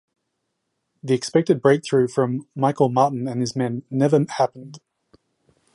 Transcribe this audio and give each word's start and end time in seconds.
The 1.03 1.13
expected 1.13 1.61
breakthrough 1.61 2.07
from 2.07 2.47
Michael 2.55 2.89
Martin 2.89 3.27
and 3.27 3.39
his 3.39 3.55
men 3.55 3.83
never 3.91 4.25
happened. 4.27 4.79